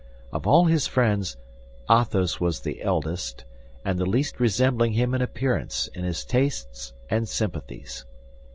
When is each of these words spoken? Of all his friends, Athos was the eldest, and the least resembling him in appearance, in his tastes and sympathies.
Of 0.33 0.47
all 0.47 0.65
his 0.65 0.87
friends, 0.87 1.37
Athos 1.87 2.39
was 2.39 2.61
the 2.61 2.81
eldest, 2.81 3.45
and 3.85 3.99
the 3.99 4.05
least 4.07 4.39
resembling 4.39 4.93
him 4.93 5.13
in 5.13 5.21
appearance, 5.21 5.89
in 5.93 6.03
his 6.05 6.25
tastes 6.25 6.93
and 7.11 7.29
sympathies. 7.29 8.03